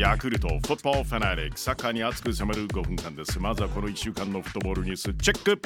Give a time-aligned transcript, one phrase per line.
[0.00, 3.38] ヤクルトフットボールファナリックサッカーに熱く迫る5分間です。
[3.38, 5.60] まずはこの1週間のフットボールニュースチェック。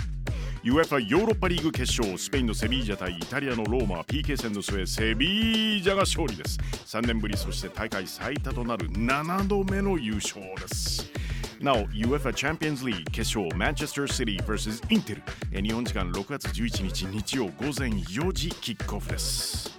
[0.64, 6.58] UEFA ヨーロッパリーグ決勝スペインのセビージャ対イタリアのローマ PK 戦の末セビージャが勝利です。
[6.84, 11.08] 3年ぶりそして大会最多となる7度目の優勝です。
[11.60, 19.73] なお UEFA チャンピオンズリーグ決勝マンチェスターシティ vs インテル日本時間6月11日日曜午前4時キックオフです。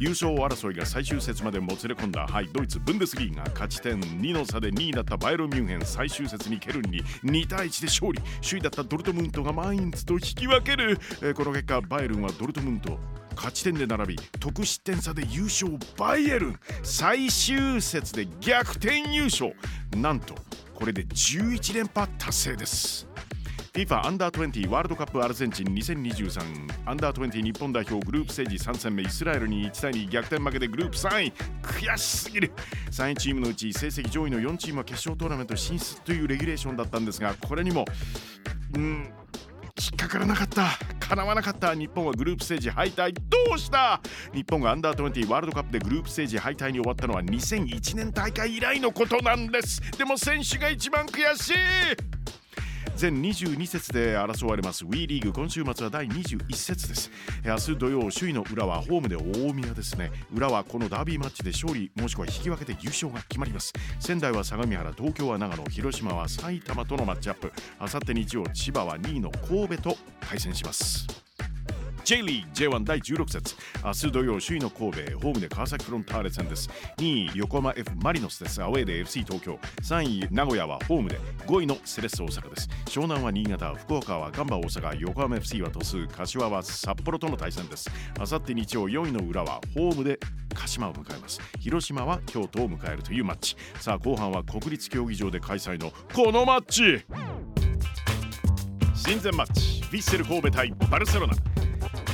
[0.00, 8.18] 優勝争いが最終節までもつれ込んだ、はい、ドイツブンデスリーが勝ち点2の差で2位だったバイロンミュンヘン最終節にケルンに2対1で勝利。
[8.42, 12.98] 首位だったドルトムントがマインツと引き分ける、えー、この結果バイエルンはドルトムント
[13.36, 16.60] 勝ち点で並び得失点差で優勝バイエルン。
[16.82, 19.54] 最終節で逆転優勝。
[19.98, 20.34] なんと
[20.74, 23.09] これで11連覇達成です。
[23.72, 26.40] FIFA アンダー20ワールドカップアルゼンチン2023
[26.86, 31.32] アンダー20日本代表グループステージ3戦目イスラエルに1対2逆転負けでグループ3位。
[31.62, 32.52] 悔しすぎる。
[32.90, 37.84] 3位チームのうち成績上位の4チームは決勝トーナメント進出というレギュレーションだったんですがこれにも
[38.74, 39.08] うん
[39.78, 40.66] 引っかからなかった。
[40.98, 41.72] 叶わなかった。
[41.74, 43.12] 日本はグループステージ敗退。
[43.12, 44.00] どうした？
[44.34, 49.80] 日本がアンダー20ワールドカップでグループステージ敗退に終わったのは2001年大会以来のことなんです。
[49.96, 51.54] でも選手が一番悔しい。
[53.00, 54.84] 全22節で争われます。
[54.84, 57.10] WE リーグ今週末は第21節です。
[57.42, 60.12] 明日土曜首位の裏はホームで大宮ですね。
[60.34, 63.72] 裏はこのダービーマッチで勝利もしくは引き分けて優勝が決まります。
[64.00, 67.50] 仙台は相模原東京は長野広島は埼玉とのマッチアップ。
[67.78, 71.29] あさって日曜千葉は2位の神戸と対戦します。
[72.10, 73.54] J リーグ J1 第16節。
[73.84, 76.68] 明日土曜首位の神戸ホームで川崎フロンターレ戦です。
[76.96, 78.60] 2位横浜 F マリノスです。
[78.60, 79.60] アウェーで FC 東京。
[79.82, 81.20] 3位名古屋はホームで。
[81.46, 82.68] 5位のセレッソ大阪です。
[82.86, 84.98] 湘南は新潟福岡はガンバ大阪。
[84.98, 87.88] 横浜 FC は鳥栖柏は札幌との対戦です。
[88.18, 90.18] あさって日曜4位の裏はホームで
[90.56, 91.40] 鹿島を迎えます。
[91.60, 93.56] 広島は京都を迎えるというマッチ。
[93.78, 97.04] さあ後半は国立競技場で開催のこのマッチ。
[98.96, 99.80] 親善マッチ。
[99.84, 101.34] ヴィッセル神戸対バルセロナ。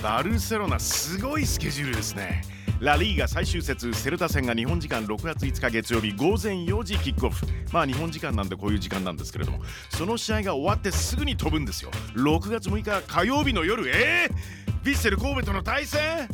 [0.06, 2.40] バルセロナすごいスケジュールですね。
[2.78, 7.44] ラリーガ最終節セルタ戦が日本時間6月5日月曜日午前4時キックオフ。
[7.72, 9.58] まあ日本時間なんでこういう時間なんですけれども。
[9.90, 11.90] その試合が終わってすぐに飛ぶんですよ。
[12.14, 13.88] 6月6日火曜日の夜。
[13.88, 16.28] えー、ヴィッセル神戸との対戦？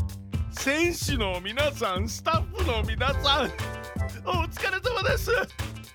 [0.50, 3.46] 選手の皆さんスタッフの皆さん。
[4.28, 5.30] お疲れ様です。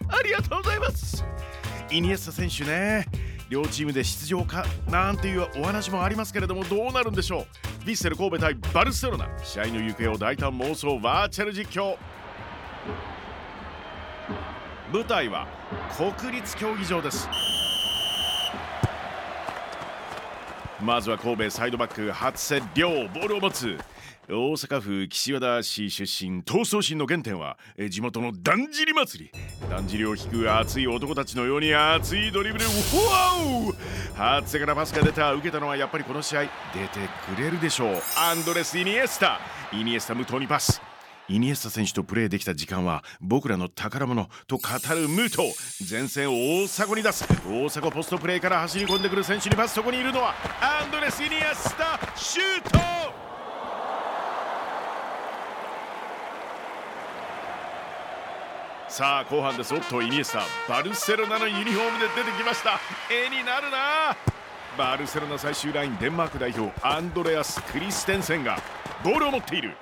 [0.10, 1.24] ありがとうございます。
[1.92, 3.06] イニエスタ選手ね。
[3.50, 7.48] 両チームで出場かなんていうお話もありますけれどもどうなるんでしょう？
[7.88, 9.30] ヴィッセル神戸対バルセロナ。
[9.42, 11.96] 試合の行方を大胆妄想バーチャル実況。
[14.92, 15.48] 舞台は
[15.96, 17.30] 国立競技場です。
[20.82, 23.78] まずは神戸サイドバック初瀬亮ボールを持つ
[24.30, 27.58] 大阪府岸和田市出身闘争心の原点は
[27.90, 29.68] 地元のだんじり祭り。
[29.70, 32.66] だんじりを引く熱い男たちのように熱いドリブル。
[32.66, 32.72] ワ
[33.38, 33.74] オ
[34.16, 37.00] 初瀬からパスが出た受けたのはやっぱりこの試合出て
[37.36, 38.02] くれるでしょう。
[38.18, 39.40] アンドレス・イニエスタ。
[39.72, 40.82] イニエスタ無糖にパス。
[41.30, 44.64] イニエスタ選手とプレーできた時間は僕らの宝物と語
[44.96, 45.44] るムート。
[45.90, 50.34] 前線を大迫に出す大迫ポストプレーから走り込んでくる選手にパスそこにいるのは。
[50.62, 52.80] アンドレス・イニエスタシュート。
[58.88, 59.74] さあ後半です。
[59.74, 62.80] おっとイニエスタバルセロナのユニフォームで出てきました。
[63.12, 64.16] 絵になるな。
[64.78, 68.62] バルセロナ最終ラインデンマーク代表アンドレアス・クリステンセンが
[69.04, 69.76] ボールを持っている。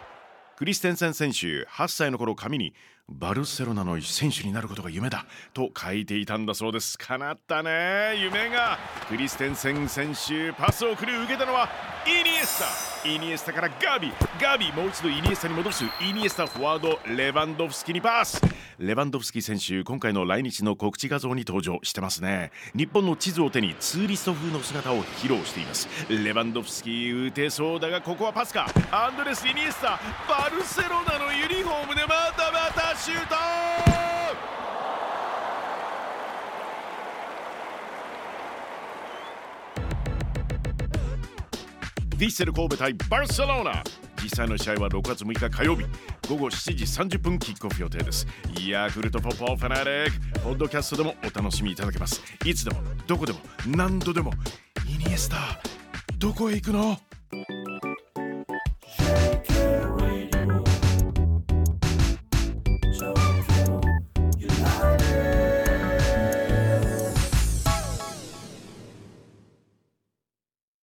[0.58, 2.74] クリステンセン選手8歳の頃紙に
[3.08, 6.98] バルセロナの選手になることが夢だと書いていたんだそうです。
[6.98, 8.16] 叶ったね。
[8.18, 8.80] 夢が。
[9.08, 11.70] クリステンセン選手パスを送る受けたのは
[12.08, 12.60] イニエス
[13.04, 13.08] タ。
[13.08, 14.12] イニエスタからガビ。
[14.42, 15.84] ガビもう一度イニエスタに戻す。
[16.02, 18.42] イニエスタフォワードレバンドフスキにパス。
[18.80, 22.52] レバンドフスキ選手今回の来日の告知画像に登場してますね。
[22.76, 25.88] 日本の地図を手にツーリスト風の姿を披露しています。
[26.10, 28.66] レバンドフスキ打てそうだがここはパスか。
[28.92, 30.00] アンドレス・イニエスタ。
[30.28, 33.36] バルセロナのユニフォームでまたまたシュート
[42.16, 43.84] ヴィッセル神戸対バルセロナ。
[44.24, 45.84] 実際の試合は6月6日火曜日。
[46.30, 48.26] 午後7時30分キックオフ予定です。
[48.66, 50.40] ヤクルトポポファナレック。
[50.40, 52.24] ポッドキャストでもお楽しみいただけます。
[52.46, 54.32] いつでもどこでも何度でも
[54.88, 55.36] イニエスタ
[56.18, 56.98] どこへ行くの？